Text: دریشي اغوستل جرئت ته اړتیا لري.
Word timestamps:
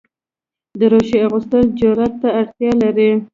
دریشي 0.79 1.17
اغوستل 1.27 1.65
جرئت 1.79 2.13
ته 2.21 2.29
اړتیا 2.39 2.71
لري. 2.81 3.11